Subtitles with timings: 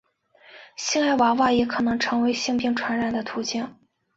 [0.75, 3.75] 性爱娃娃也可能成为性病传染的途径。